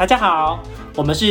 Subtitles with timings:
[0.00, 0.58] 大家好，
[0.96, 1.26] 我们是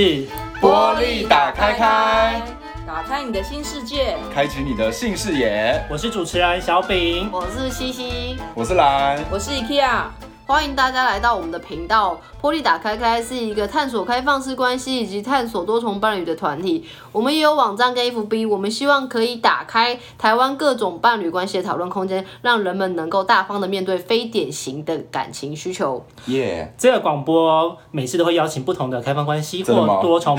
[0.62, 2.40] 玻璃打开开，
[2.86, 5.84] 打开你的新世界，开启你的新视野。
[5.90, 10.04] 我是主持人小饼，我是西西，我是蓝，我是 IKEA。
[10.50, 12.20] 欢迎大家来到我们的频道。
[12.42, 16.84] 玻璃打开开是一个探索开放式关系以及探索多重伴侣的团体。
[17.12, 26.04] 我们也有网站跟 FB，我们希望可以打开台湾各种伴侣关系的讨论空间，让人们能够大方的面对非典型的感情需求。
[26.26, 26.82] 耶！Yeah.
[26.82, 30.36] 这个广播每次都会邀请不同的开放关系或多重。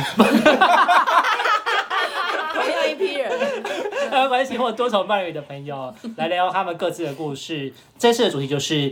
[4.41, 7.71] 关系或多重伴侣的朋友 来聊聊他们各自的故事。
[7.99, 8.91] 这次的主题就是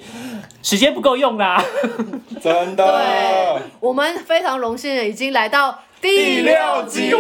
[0.62, 1.65] 时间不够用啦，
[2.43, 2.84] 真的。
[2.84, 6.55] 对，我们非常荣幸的已经来到第六
[6.87, 7.15] 集，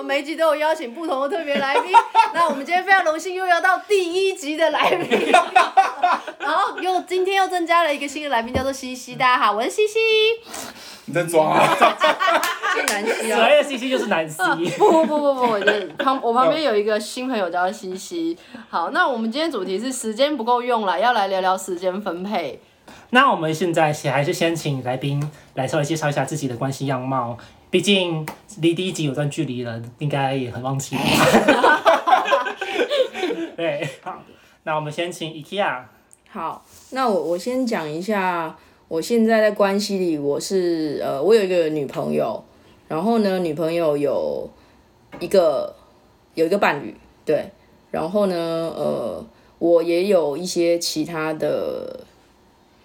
[0.00, 1.92] 们每一集都有邀请不同的特别来宾。
[2.34, 5.30] 那我们今天非常荣幸又邀到第一集的来宾，
[6.38, 9.14] 然后又今天又增加了一个新的来宾，叫做西西。
[9.14, 9.98] 大家好，我是西西。
[11.06, 11.62] 你在装啊？
[12.74, 13.36] 是南西啊？
[13.36, 14.42] 所谓的西西就是南西。
[14.78, 15.60] 不不不不不，我
[15.98, 18.36] 旁我旁边有一个新朋友叫西西。
[18.68, 22.60] 好，那我们今天主题是时间不够用了，要来聊聊时间分配。
[23.10, 27.36] 那我们现在先还是先请来宾来稍微介绍一下自己的关系样貌，
[27.70, 28.26] 毕竟
[28.60, 31.02] 离第一集有段距离了，应该也很忘记了。
[33.56, 34.20] 对，好，
[34.64, 35.84] 那我们先请 IKEA。
[36.28, 38.56] 好，那我我先讲一下。
[38.88, 42.42] 我现在在关系里，我是呃，我有一个女朋友，
[42.88, 44.50] 然后呢，女朋友有
[45.20, 45.72] 一个
[46.34, 47.52] 有一个伴侣，对，
[47.92, 49.24] 然后呢，呃，
[49.60, 52.00] 我也有一些其他的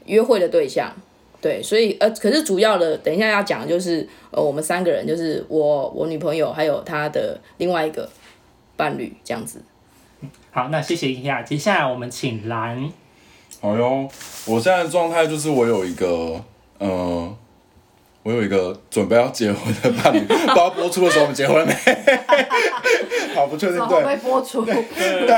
[0.05, 0.93] 约会的对象，
[1.45, 8.09] 对，所以呃，可是主要的，等一下要讲的就是呃，我们三个人，就是我我女朋友还有她的另外一个
[8.75, 9.61] 伴侣这样子。
[10.49, 12.91] 好，那谢谢一下，接下来我们请蓝。
[13.61, 14.09] 好哟，
[14.47, 16.43] 我现在的状态就是我有一个，
[16.79, 17.37] 呃，
[18.25, 21.73] 我有一个准备要结婚的伴侣， 不知道播出的时候我们结婚了没？
[23.35, 24.03] 好，不确定，对。
[24.03, 24.65] 会播出。
[24.65, 25.37] 对对，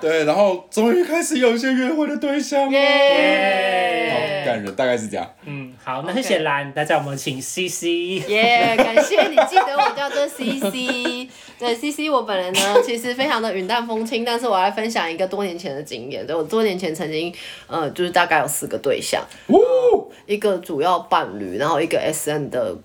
[0.00, 2.72] 对，然后终于开始有一些约会的对象了。
[2.72, 4.12] 耶 Yeah！
[4.14, 5.30] 好感人，大概是这样。
[5.44, 7.84] 嗯，好，那谢谢蓝，大家我们请 CC。
[8.26, 11.28] 耶，感谢你记得我叫做 CC。
[11.58, 16.26] 对，CC，我本人呢，其实非常的云淡风轻，但是我来分享一个多年前的经验。
[16.26, 17.34] 对，我多年前曾经，
[17.66, 22.76] 呃，就是大概有四个对象，哦、一个主要伴侣，然后一个 S N 的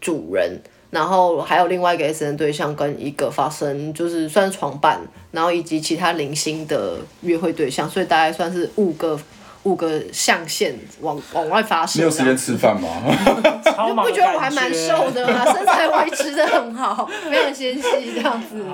[0.00, 0.60] 主人，
[0.90, 5.00] 然后还有另外一个 S N 对象跟一个发生就是算是床伴，
[5.32, 9.18] 然后以及其他零星的约会对象，所以大概算是五个。
[9.64, 11.98] 五个象限往往外发射。
[11.98, 12.88] 你有时间吃饭吗？
[13.04, 15.44] 你不觉得我还蛮瘦的吗？
[15.52, 17.82] 身材维持的很好，非常纤细
[18.14, 18.64] 这样子。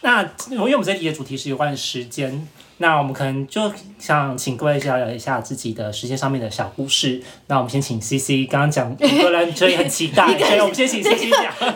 [0.00, 2.48] 那因为我们这集的主题是有关时间，
[2.78, 7.20] 那我们可能就想请各位聊聊一下自己的时间上面的小故事。
[7.46, 11.52] 那我们先请 CC，刚刚讲很多人所以很期待， 所以我们先请 CC 讲。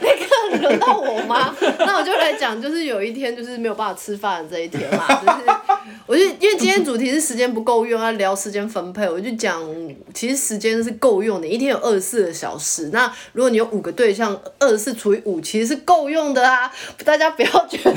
[0.52, 1.54] 那个轮到我吗？
[1.80, 5.56] 那我就来讲，就是有一天就是没有办法吃饭的这一天嘛，就是。
[6.06, 9.62] 我就因为今天主题是时间不够用，要聊时间分配，我就讲，
[10.12, 12.90] 其实时间是够用的，一天有二十四个小时。
[12.92, 16.70] 那如果你有五个对象，二十四除以五其实是够用的啊！
[17.04, 17.90] 大家不要觉得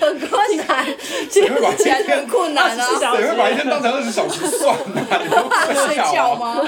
[0.00, 0.86] 很困难，
[1.30, 1.48] 其实
[1.78, 2.86] 起来很困难啊！
[2.98, 5.06] 谁会把一天当成二十小时算呢？
[5.68, 6.60] 你 睡觉吗？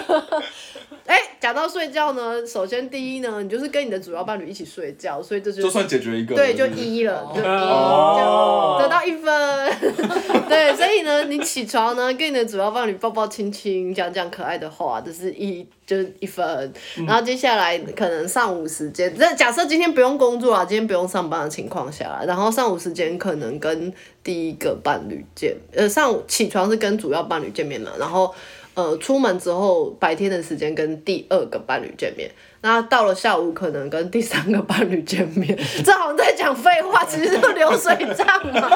[1.06, 9.72] 哎，讲到睡觉呢，首先第一呢，你就是跟你的主要伴侣一起睡觉，所以这就就算解决一个，对，就一了，就一，就得到一分。
[10.48, 16.72] 对，所以呢，你起床呢，跟你的主要伴侣抱抱亲亲，讲讲可爱的话，这是一，就是一分。
[17.06, 23.92] 然后接下来可能上午时间，那假设今天不用工作啊，今天不用上班的情况下，然后上午时间可能跟
[24.22, 28.34] 第一个伴侣见，呃，上午起床是跟主要伴侣见面了，然后。
[28.74, 32.30] 呃，出门之后白天的时间跟第二个伴侣见面，
[32.60, 38.70] 那到了下午可能跟第三个伴侣见面，这好像在讲废话，其实就流水账嘛。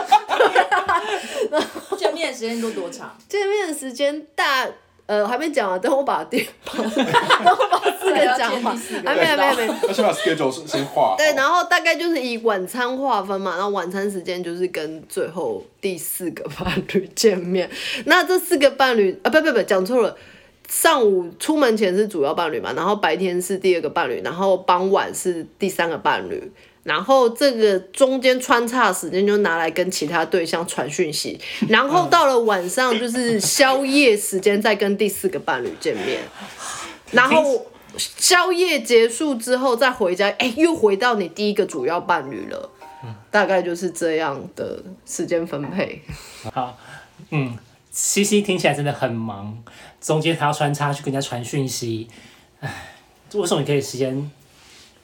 [1.99, 3.17] 见面的时间都多长？
[3.29, 4.67] 见面的时间大。
[5.09, 8.77] 呃，还没讲完，等我把电， 等我把四个讲完，
[9.07, 9.67] 还 没还没还没。
[9.67, 11.15] 要先把 schedule 先画。
[11.17, 17.71] 对，然后大概就是以晚餐划分嘛，然后晚餐时间就是跟最后第四个伴侣见面。
[18.05, 20.15] 那这四个伴侣啊，不不不，讲错了。
[20.69, 26.53] 上午出门前是主要伴侣嘛，然后白天是第二个伴侣，然后傍晚是第三个伴侣。
[26.89, 31.39] 然后这个中间穿插的时间就拿来跟其他对象传讯息，
[31.69, 36.21] 然后到了晚上就是宵夜时间再跟第四个伴侣见面，
[37.13, 37.67] 然后
[37.99, 42.71] 宵夜结束之后再回家，哎，又回到你第一个主要伴侣了，
[43.31, 46.01] 大概就是这样的时间分配。
[46.55, 46.79] 好，
[47.31, 47.55] 嗯，
[47.91, 49.63] 西西听起来真的很忙，
[50.01, 52.09] 中间还要穿插去跟人家传讯息。
[53.35, 54.31] 为什么你可以时间？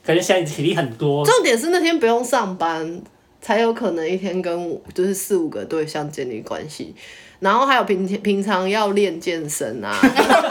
[0.05, 1.25] 感觉现在体力很多。
[1.25, 3.01] 重点是那天不用上班，
[3.41, 6.95] 才有可能一天跟就是四五个对象建立关系。
[7.41, 9.95] 然后还有平平常要练健身啊，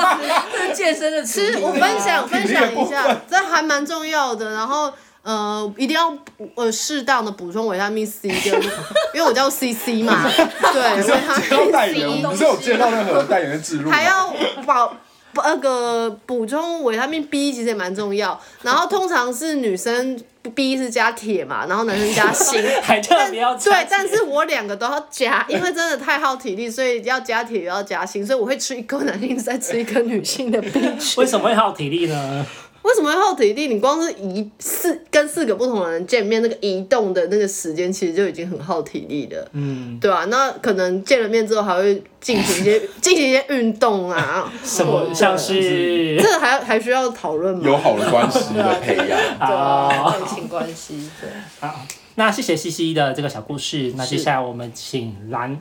[0.76, 1.48] 健身的词。
[1.48, 4.54] 其实我分享分享一下，这还蛮重要的。
[4.54, 4.92] 然后
[5.24, 6.16] 呃，一定要
[6.56, 8.62] 呃适当的补充维他命 C，跟
[9.16, 10.30] 因为我叫 CC 嘛，
[10.74, 12.22] 对，维他命 C。
[12.22, 14.32] 不是有接到任何代言的植入，还要
[14.66, 14.96] 保。
[15.36, 20.20] 那个补充维他命 B 其实也蛮重要，然后通常是女生
[20.54, 23.72] B 是加铁嘛，然后男生加锌， 还特别要加。
[23.72, 31.16] 对，但是我两个都要加，因为真的太耗体力，所以要加铁也要加锌，所以我会吃一颗男性再吃一颗女性的 B 群。
[31.18, 32.46] 为什么会耗体力呢？
[32.84, 33.68] 为什么要耗体力？
[33.68, 39.48] 你光是移四跟四个不同的人见面，那个移动的那个时间，其实就已经很耗体力了。
[39.54, 44.52] 嗯，对啊，那可能见了面之后，还会进行一些 进行一些运动啊。
[44.64, 45.14] 什么？
[45.14, 47.62] 像是这个还还需要讨论吗？
[47.64, 49.08] 友好的关系的培养，
[49.40, 51.10] 对啊，爱情关系。
[51.22, 51.30] 对，
[51.62, 51.86] 好，
[52.16, 53.94] 那谢谢西西的这个小故事。
[53.96, 55.60] 那接下来我们请蓝。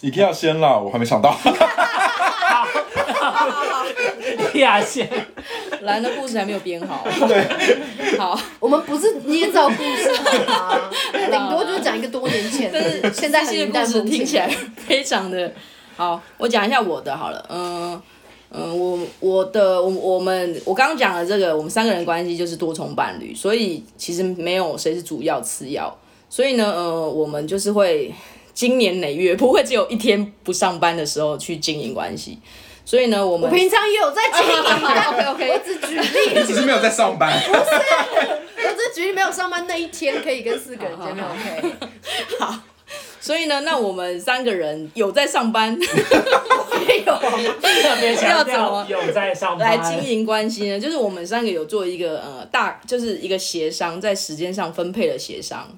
[0.00, 1.36] 一定要先啦，我还没想到。
[4.54, 5.08] 亚线
[5.82, 7.06] 蓝的故事还没有编好。
[7.28, 10.12] 对，好，我们不是捏造故事
[10.46, 10.90] 好吗？
[11.12, 15.52] 顶多就是讲一个多年前，但是现在很故事听起来非常的
[15.96, 16.20] 好。
[16.38, 18.02] 我讲一下我的好了，嗯
[18.52, 25.96] 嗯，我我的我我们我刚刚讲的这个，我们三个人关系就是多重伴侣，所以其实没有谁是主要次要，
[26.28, 28.12] 所以呢，呃，我们就是会
[28.52, 32.38] 经年累月，不会只有一天不上班的时候去经营关系。
[32.90, 34.58] 所以呢，我们我平常也有在经营，
[35.06, 37.40] OK OK，我只举例，只是没有在上班。
[37.46, 37.60] 不是，
[38.66, 41.72] 我只举例没有上班那一天可以跟四个人见面，OK。
[42.40, 42.52] 好，
[43.20, 47.22] 所以呢，那我们三个人有在上班， 没有啊？
[48.28, 50.80] 要怎么有在上班来经营关系呢？
[50.80, 55.68] 就是我们三个有做一个呃大，就是一个协商，在时间上分配的协商。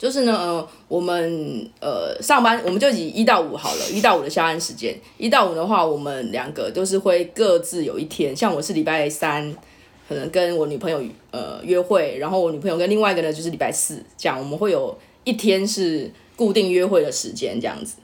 [0.00, 4.98] 就是呢，呃，我们呃上班，我们就以一到五好了，一到五的下班时间。
[5.18, 9.54] 一到五的话，我们两个都是会各自有一天，像我是礼拜三，
[10.08, 11.02] 可能跟我女朋友
[11.32, 17.96] 呃约会，然后我女朋友跟另外一个呢就是礼拜四，这样我们会有一天是固定约会的时间这样子。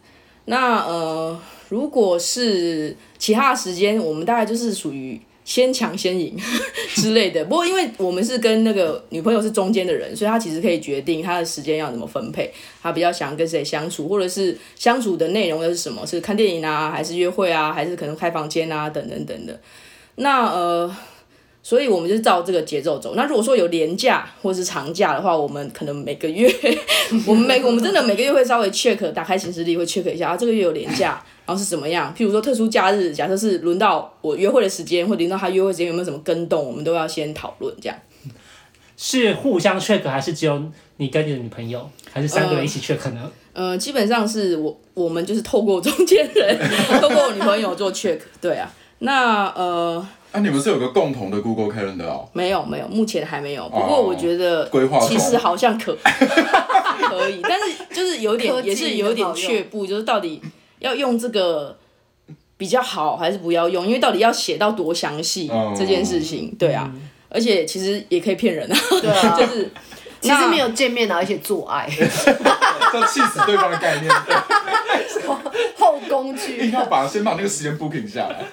[0.44, 1.40] 那呃，
[1.70, 5.18] 如果是其他的时间，我们大概就是属于。
[5.46, 6.36] 先抢先赢
[6.96, 12.52] 之类的，不过因为我们是跟那个女朋友是中间的人，所以他其实可以决定他的时间要怎么分配，
[12.82, 19.58] 他比较想跟谁相处，或者是相处的内容又是什么，是看电影啊，还是约会啊，还是可能开房间啊，等等等的。
[20.16, 20.96] 那呃，
[21.66, 23.16] 所以我们就是照这个节奏走。
[23.16, 26.48] 那如果说有连假或是长假的话，我们可能每个月，
[27.26, 31.20] 我们每我们真的每个月会稍微 check 打开行事历会 check 一下，啊，这个月有连假。
[31.44, 32.14] 然后是怎么样？
[32.16, 36.64] 譬如说特殊假日，假设是轮到我约会的时间，或轮到他约会时间，有没有什么跟动？
[36.64, 37.74] 我们都要先讨论。
[37.82, 37.98] 这样
[38.96, 40.62] 是互相 check 还是只有
[40.98, 43.28] 你跟你的女朋友，还是三个人一起 check 呢？
[43.52, 46.56] 呃，呃，基本上是我我们就是透过中间人，
[47.02, 48.20] 透过我女朋友做 check。
[48.40, 52.28] 对啊，那呃，啊，你们是有个共同的 Google Calendar 哦？
[52.32, 53.68] 没有没有，目前还没有。
[53.68, 55.96] 不过我觉得规划其实好像可
[57.08, 60.42] 可以，但是就是有点也是有点却步，就是到底。
[60.78, 61.74] 要用这个
[62.58, 63.86] 比较好，还是不要用？
[63.86, 66.92] 因为到底要写到多详细这件事情，对啊，
[67.30, 69.70] 而且其实也可以骗人啊，对啊， 就是
[70.20, 71.88] 其实没有见面啊，而且做爱，
[72.92, 74.14] 这气死对方的概念，
[75.78, 78.44] 后宫剧，要把先把那个时间 booking 下来。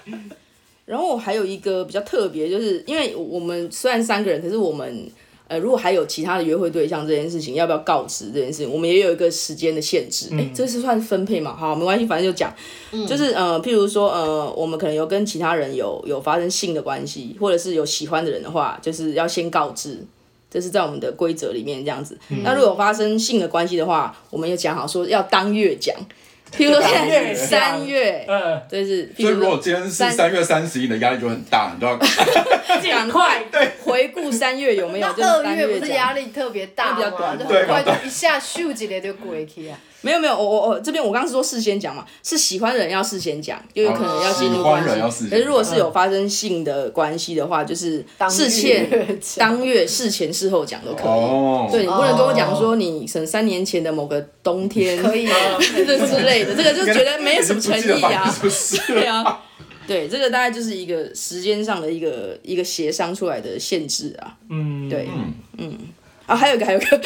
[0.86, 5.10] 然后还有一个比较特别，就是因为我们虽然三个人，可是我们。
[5.50, 8.72] 呃，如果还有其他的约会对象这件事情，要不要告知这件事情？
[8.72, 10.28] 我们也有一个时间的限制。
[10.32, 11.54] 哎、嗯，这是算分配嘛？
[11.54, 12.52] 好，没关系，反正就讲，
[12.92, 20.00] 嗯、就是呃，譬如说呃，我们可能有跟其他人有有发生性的关系，或者是有喜欢的人的话，就是要先告知，
[20.50, 22.18] 这是在我们的规则里面这样子。
[22.30, 25.94] 嗯、那如果发生性的关系的话，我们也讲好说要当月讲。
[26.58, 29.12] 譬如说现在是三月，嗯，就是。
[29.18, 35.08] 所以如果今天是三月三十一，你的压力就很大，你都要赶快对回顾三月有没有？
[35.18, 36.96] 那二月不是压力特别大吗？
[36.96, 39.78] 比较短，就很快就一下咻几年就过去啊。
[40.04, 45.30] 没有没有，我我我这边我刚刚是说事先讲嘛，是喜欢的人要事先讲，就有可能要进入关系。
[45.30, 51.72] 可是如果是有发生性的关系的话，就是事前当月事前事后讲都可以。
[51.72, 58.36] 对，你不能跟我讲说你从三年前的某个冬天可以啊， 这之类的，这个就觉得没有什么诚意啊。
[58.88, 59.42] 对啊，
[59.88, 64.36] 对，这个大概就是一个时间上的一个一个协商出来的限制啊。
[64.50, 65.08] 嗯，对，
[65.58, 65.78] 嗯
[66.26, 67.02] 啊，还有一个还有一个。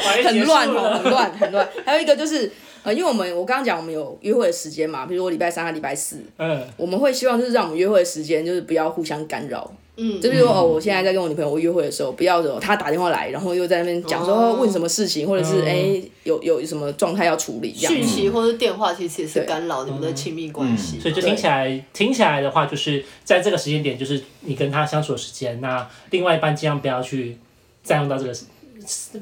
[0.24, 1.68] 很乱哦，很乱，很乱。
[1.84, 2.50] 还有一个就是，
[2.82, 9.70] 呃，因为我们我刚刚讲我们有约会的时间嘛，比如我礼拜三和礼拜四，嗯，我们会希望就是让我们约会的时间就是不要互相干扰。
[10.00, 14.56] 嗯，就比如说哦，我现在在跟我女朋友约会的时候，不要说她打电话来，然后又在那边讲说、哦。
[14.60, 15.66] 问什么事情，或者是嗯。
[15.66, 17.92] 哎、欸、有有什么状态要处理这样。
[17.92, 18.06] 讯。
[18.06, 21.00] 息或者电话其实也是干扰你们的亲密关系。
[21.00, 27.36] 所以就听起来听起来的话，就是在这个时间点，就是你跟他相处的时间，那另外一半尽量不要去
[27.82, 28.44] 占用到这个时，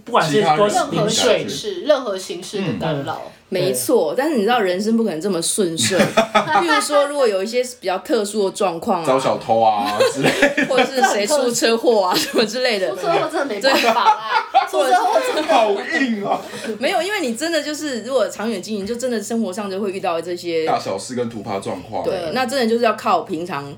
[0.04, 3.22] 不管是任何零碎形式、任何形式的干扰。
[3.48, 5.96] 没错，但是你知道人生不可能这么顺遂。
[6.60, 16.40] 比如说，如果有一些比较特殊的状况啊招小啊，偷啊之类的，或者是谁出车祸啊什么之类的 出，车祸真的没办法啦，出车祸真的好硬啊！
[16.80, 23.72] 没有，因为你真的就是如果长远经营，就真的生活上就会遇到这些大小事跟突发状况，对，那真的就是要靠平常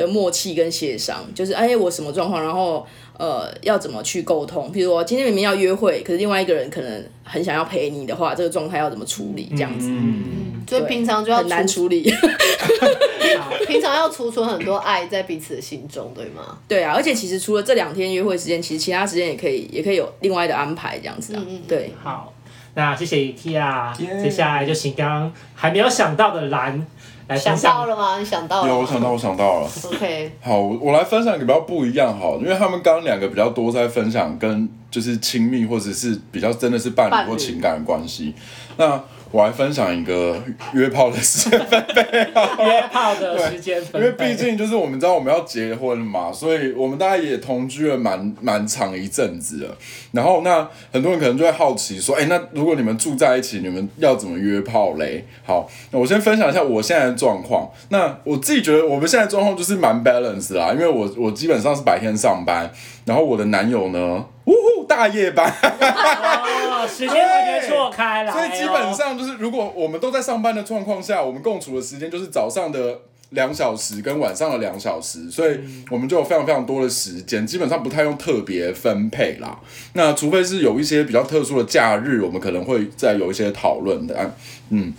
[0.00, 2.86] 的默契跟协商，就是哎，我什么状况，然后
[3.18, 4.72] 呃，要怎么去沟通。
[4.72, 9.48] 比如说今天明明要约会，可是另外一个人可能很想要陪你的话，这个状态要怎么处理？
[9.50, 12.10] 这样子、嗯，所以平常就要很难处理。
[13.66, 16.58] 平常要储存很多爱在彼此的心中，对吗？
[16.66, 21.42] 对啊，而且其实除了这两天约会时间，其实其他时间也可以，也可以有另外的安排，这样子啊。
[21.46, 22.32] 嗯嗯对，好，
[22.74, 26.86] 那谢谢 Tia，耶接下来就请刚刚还没有想到的蓝
[27.26, 27.74] 来想分享。
[27.74, 28.18] 到了吗？
[28.18, 28.68] 你想到了？
[28.68, 29.68] 有我想到，我想到了。
[29.86, 38.34] OK，好，我我来分享一个比较不一样好，因为他们刚刚两个比较多在分享跟就是亲密或者是比较真的是伴侣伴侣或情感的关系。
[38.76, 39.00] 那
[39.32, 40.36] 我来分享一个
[40.72, 49.76] 约炮的时间分配好约炮的时间分配，因为毕竟就是我们知道我们要结婚嘛，所以我们大家也同居了蛮蛮长一阵子了。
[50.12, 55.24] 然后那很多人可能就会好奇说，哎，那如果你们住在一起，你们要怎么约炮嘞？
[55.44, 57.70] 好，那我先分享一下我现在的状况。
[57.90, 62.68] 那我自己觉得我们现在状况就是蛮 balance 啦，因为我我基本上是白天上班，
[63.04, 65.48] 然后我的男友呢，呜呼大夜班。
[65.62, 72.98] 哦，时间完全错开来哦，所以基本上就是，如果我们都在上班的状况下，我们共处的时间就是早上的
[73.30, 79.58] 两小时跟晚上的两小时，所以我们就有非常非常多的时间，基本上不太用特别分配啦。
[79.92, 84.34] 那除非是有一些比较特殊的假日，我们可能会再有一些讨论的。
[84.70, 84.92] 嗯，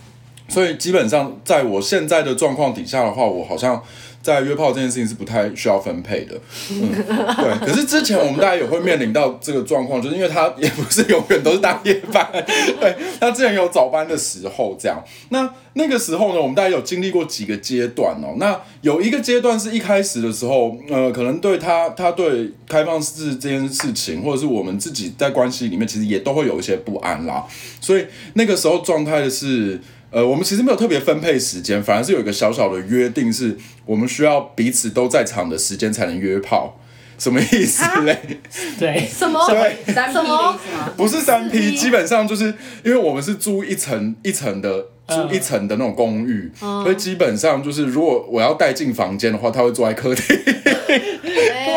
[0.48, 3.84] 所以基本上在我现在的状况底下的话，我好像。
[4.22, 6.40] 在约炮这件事情是不太需要分配的，
[6.72, 7.68] 嗯，对。
[7.68, 12.28] 可是之前我们大家也会面临到这个状况，就是因为他也不是永远都是大夜班，
[12.80, 15.04] 对，他之前有早班的时候这样。
[15.30, 18.36] 那那个时候呢，我们大家有经历过几个阶段哦。
[18.38, 27.46] 那有一个阶段是一开始的时候，呃，可能对他他对开放式这件事情，或者是我们自己在关系里面，其实也都会有一些不安啦。
[27.80, 29.82] 所以那个时候状态的是。
[30.12, 36.77] 呃，我们其实没有特别分配时间，反而是有一个小小的约定，是我们需要彼此都在场的时间才能约炮。
[37.18, 38.18] 什么意思嘞？
[38.80, 39.39] 对，什么？
[39.48, 40.60] 对，三 P 的意思吗？
[40.98, 42.46] 不是三 P，基本上就是
[42.84, 50.36] 因为我们是租一层一层的，嗯租一层的那种公寓，所以基本上就是如果我要带进房间的话，他会坐在客厅，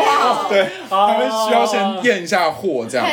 [0.01, 3.05] 哇， 对，哦他们需要先验一下货这样。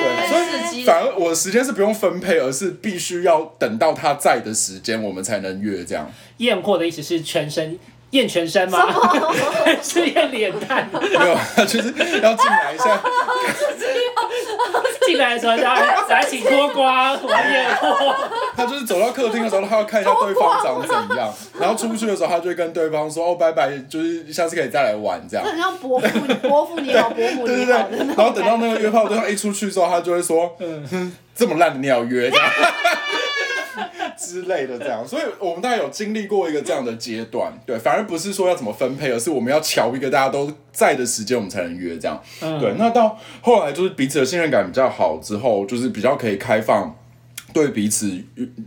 [0.00, 6.10] 对，所以反而我的时间是不用分配，而是必须要等到他在的时间，我们才能约这样。
[6.38, 7.78] 验货的意思是全身
[8.10, 8.78] 验全身吗？
[9.82, 10.88] 是验脸蛋？
[10.92, 11.36] 没有，
[11.66, 13.02] 就是要进来一下。
[15.08, 18.14] 进来的时候就要来请脱光，我要验货。
[18.54, 25.44] 他就是走到客厅的时候，他要看一下对方长怎样， 然后出去的时候，他就会跟对方说：“哦，拜拜，就是下次可以再来玩这样。
[25.48, 26.08] ”很像伯父，
[26.46, 32.46] 伯父你好，伯母对对对，你好的那种然后等到那个约炮对象一出去之后，他就会说：“嗯， 这么烂的你要约这样
[34.18, 42.20] 之类的这样。”所以我们大概有经历过一个这样的阶段，对，反而不是说要怎么分配，而是我们要瞧一个大家都在的时间，我们才能约这样。
[42.40, 46.94] 嗯对，那到后来就是彼此的信任感比较好之后，就是比较可以开放。
[47.50, 48.06] 对彼此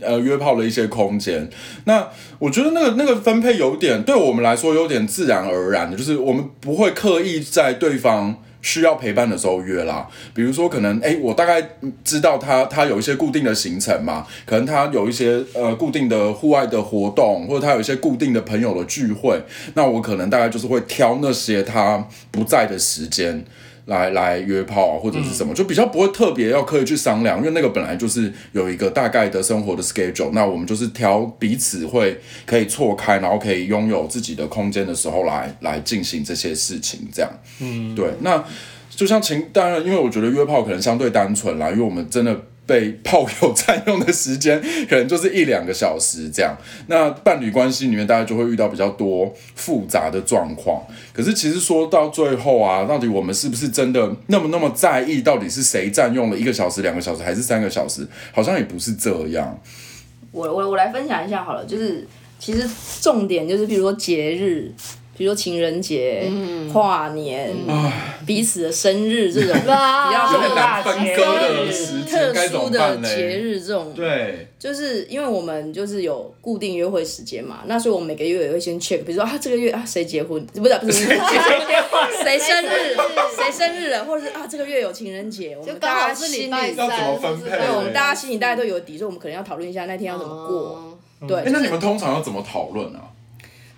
[0.00, 1.48] 呃约炮的一些空间，
[1.84, 2.08] 那
[2.40, 10.08] 我觉得那个那个分配有点对我们来说有点自然而然的，就是我们不会刻意在对方需要陪伴的时候约啦。
[10.32, 11.62] 比如说可能哎，我大概
[12.02, 19.38] 知道他他有一些固定的行程嘛，可能他有一些呃固定的户外的活动，或者他有一些固定的朋友的聚会，
[19.74, 23.44] 那我可能大概就是会挑那些他不在的时间。
[23.86, 38.44] 来来约炮啊，或者是什么，就比较不会特别要刻意去商量，因为那个本来就是有一个大概的生活的 schedule，那我们就是挑彼此会可以错开，然后可以拥有自己的空间的时候来来进行这些事情，这样，嗯，对，那
[38.90, 42.40] 就像情，当然，因为我觉得约炮可能相对单纯啦，因为我们真的。
[42.72, 50.82] 被炮友 占用的时间可能就是一两个小时这样，那伴侣关系里面大家就会遇到比较多复杂的状况。
[51.12, 55.20] 可是其实说到最后啊，到底我们是不是真的那么那么在意？
[55.20, 58.08] 到底是谁占用了一个小时、两个小时还是三个小时？
[58.32, 59.60] 好像也不是这样。
[60.30, 62.66] 我我我来分享一下好了，就是其实
[63.02, 64.72] 重点就是，比如说节日。
[65.22, 66.28] 比如说情人节、
[66.72, 67.54] 跨年、
[68.26, 71.24] 彼此的生日这种 比较难分割
[71.64, 81.06] 的时间，特殊的节日这种，对，就是因为我们就是有固定约会时间嘛，那所以我们每个月也会先 check，比如说啊这个月啊谁结婚，不是不是
[82.24, 82.96] 谁生日？
[83.36, 83.90] 谁生日？
[83.90, 87.48] 了，或者是啊这个月有情人节，我们大家心里要怎么分配？
[87.48, 90.98] 对，我们大家心里大家都有底，所以我们可能要讨论一下那天要怎么过。
[91.28, 93.11] 对，那你们通常要怎么讨论啊？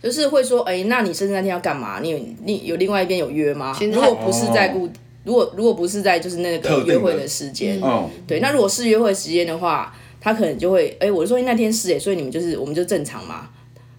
[0.05, 1.99] 就是会说，哎、欸，那你生日那天要干嘛？
[2.03, 3.75] 你有你有另外一边有约吗？
[3.81, 4.87] 如果不是在固，
[5.25, 13.49] 如果如果不是在就是那个约会的时间，嗯，对，那如果是约会时间的话，他可能就会，哎、欸，我说那天是哎，所以你们就是我们就正常嘛。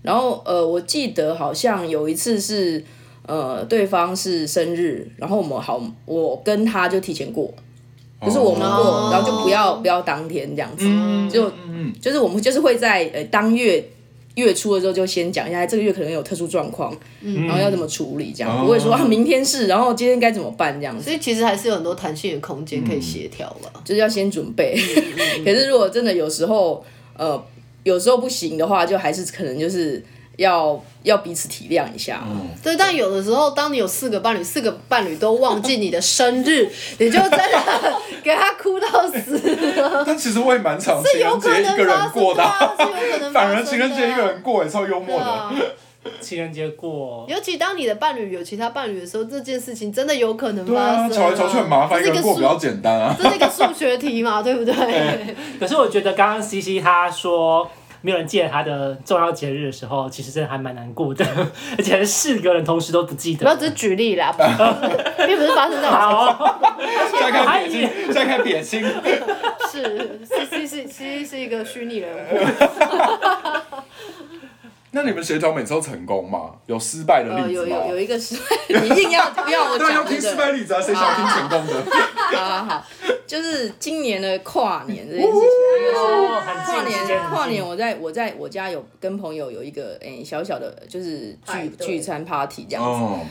[0.04, 2.84] 然后呃，我记得好像有一次是
[3.26, 7.52] 呃对方是生日，然后我们好，我跟他就提前过，
[8.22, 11.52] 就是我们过，哦、然后就不要不要当天这样子，嗯、就
[12.00, 13.84] 就是我们就是会在呃当月。
[14.36, 21.04] 月初的时候就先讲一下，这个月可能有特殊状况，嗯、然后要怎么处理，这样、嗯、不会说啊明天是，然后今天该怎么办这样子。
[21.04, 24.78] 所以其实还是有很多弹性的空间可以协调了，就是要先准备。
[25.44, 26.86] 可是如果真的有时候，
[27.18, 27.44] 呃，
[27.84, 30.04] 有时候不行的话，就还是可能就是。
[30.38, 32.76] 要要彼此体谅一下，嗯，对。
[32.76, 37.60] 但有的时候，当你有四个伴侣，四个伴侣都忘记你的生日， 你就真的
[38.24, 40.04] 给他哭到死了。
[40.06, 42.44] 但其实我也蛮常情人节一个人过的，
[42.78, 43.34] 是有可能。
[43.34, 45.52] 反而情人节一个人过也超幽默的。
[46.22, 51.12] 情人节过，尤其当你的伴侣有其他伴侣的时候，这件事情真的有可能发生。
[51.12, 53.16] 吵来吵去很麻烦，一个人过比较简单啊。
[53.18, 55.36] 这是一个数学题嘛，对不对？
[55.60, 57.68] 可是我觉得刚刚 CC 他说。
[58.06, 61.26] 没有人记得他的重要节日的时候，其实真的还蛮难过的，
[61.76, 63.40] 而且是四个人同时都不记得。
[63.40, 64.32] 不要只是举例啦，
[65.26, 66.38] 并不是发生在我
[67.10, 67.32] 身上。
[67.32, 68.84] 再看点心，再看点心。
[69.72, 72.22] 是，C C 是 C C 是一个虚拟人物。
[74.92, 76.52] 那你们协调每次都成功吗？
[76.68, 77.50] 有失败的例子吗？
[77.52, 79.92] 有有有一个失败，你一定要要我讲。
[79.92, 81.74] 要听失败例子啊，谁想听成功的？
[82.38, 82.86] 好好好，
[83.28, 85.95] 就是今年的跨年这件事情，跨年
[87.26, 92.84] 跨年，我在我在我家有跟朋友有一个诶小小的，就是聚聚餐 party 这样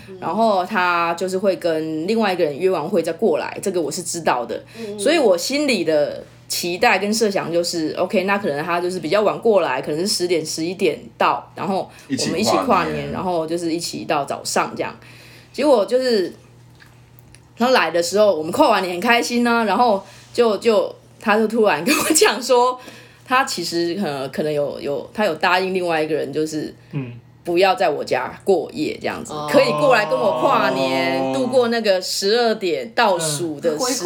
[0.07, 4.63] 子，然后他就是会跟另外一个人约完会再过来，这个我是知道的，
[4.99, 6.23] 所以我心里的。
[6.47, 14.95] 期待跟设想就是 OK，那可能他就是比较晚过来，可能是十点十一点到，然后我们一起跨年，然后就是一起到早上这样。
[15.53, 16.33] 结果就是
[17.57, 20.05] 他来的时候，我们跨完年很开心呢、啊，然后
[20.35, 22.79] 就就他就突然跟我讲说，
[23.25, 27.13] 他其实呃可能有有他有答应另外一个人，就是嗯。
[27.45, 34.03] 不要在我家过夜，这样子可以过来跟我跨年，度过那个十二点倒数的时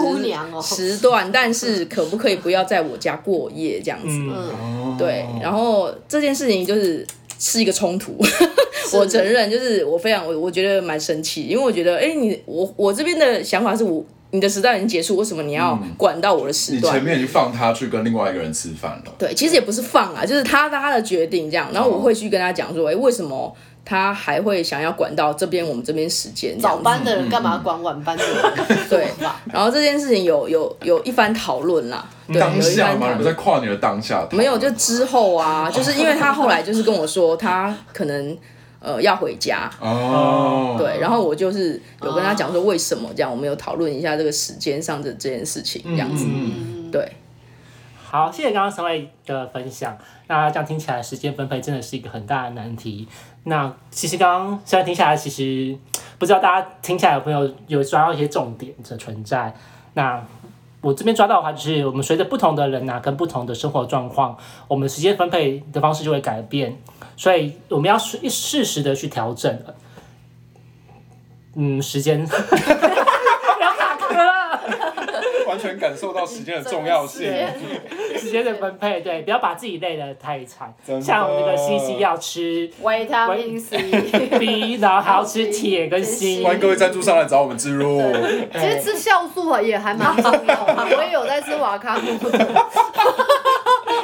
[0.60, 4.08] 时段，但是可不可以不要在我家过夜这样子？
[4.08, 7.06] 嗯对，然后这件事情就是
[7.38, 8.16] 是一个冲突，
[8.98, 14.04] 我承认，就是我非常我我觉得蛮生气，因为我觉得，哎，你我我这边的想法是我。
[14.30, 16.94] 你的时段已经结束，为什么你要管到我的时段？
[16.94, 19.12] 你前面已经放他去跟另外一个人吃饭了。
[19.18, 21.68] 对，其实也不是放啊，就是他他的决定这样。
[21.72, 26.58] 然后我会去跟他讲说，哎，为什么他还会想要管到这边我们这边时间？
[26.60, 28.36] 早班的人干嘛管晚班的人？
[28.90, 29.08] 对。
[29.50, 32.04] 然后这件事情有有有一番讨论啦。
[32.38, 33.08] 当下吗？
[33.08, 34.28] 你们在跨年的当下？
[34.32, 38.36] 没有，就之后啊，就是因为他后来就是跟我说，他可能。
[38.80, 47.12] 呃，要回家哦，对，然后我就是有跟他讲说为什么这样，我们有讨论一下这个时间上的这件事情，这样子，嗯、对。
[48.10, 49.94] 好，谢谢刚刚三位的分享。
[50.28, 53.06] 那这样听起来，时间分配真的是一个很大的难题。
[53.44, 55.76] 那其实刚刚虽然听下来，其实
[56.18, 59.54] 不知道大家听起来有没有有抓到一些重点的存在。
[59.92, 60.24] 那
[60.80, 64.34] 我这边抓到的话，就是我们随着不同的人呐、啊，跟不同的生活状况，
[64.68, 66.78] 我们时间分配的方式就会改变。
[67.18, 69.60] 所以我们要适适时的去调整，
[71.56, 72.32] 嗯，时间，不
[73.60, 74.60] 要卡壳了，
[75.48, 77.26] 完全感受到时间的重要性，
[78.16, 80.72] 时间的分配，对，不要把自己累得太惨。
[81.02, 83.76] 像我们那个西西要吃维他命 C、
[84.38, 86.44] B， 然后还要吃铁跟锌。
[86.44, 88.00] 欢迎各位赞助商来找我们植入。
[88.52, 92.16] 其实吃酵素也还蛮重要的， 我也有在吃瓦卡姆。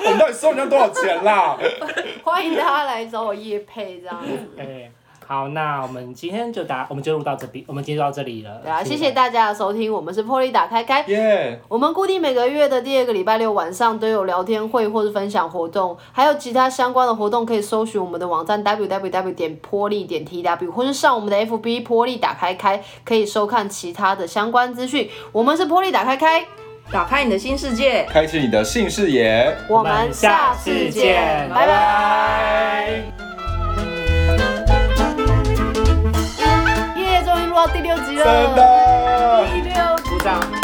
[0.07, 1.57] 我们到底收人家多少钱啦？
[2.25, 4.33] 欢迎大家来找我夜配这样子。
[4.59, 4.91] 哎，
[5.27, 8.61] 好，那我们今天就打，我们就录到这边，我们今天就到这里了。
[8.63, 11.05] 对啊，谢谢大家的收听，我们是破例打开开。
[11.07, 11.61] 耶！
[11.69, 25.11] 我们固定每个月的第二个礼拜六晚上都有聊天会或是分享活动，还有其他相关的活动可以搜寻我们的网站 www 点破例点 tw，或是上我们的 FB 破例打开开，可以收看其他的相关资讯。
[25.31, 26.47] 我们是破例打开开。
[26.91, 29.57] 打开你的新世界，开启你的性视野。
[29.69, 32.89] 我们下次见，拜拜。
[36.97, 39.75] 耶，终于录到第六集了，真的，第六，
[40.09, 40.64] 鼓掌。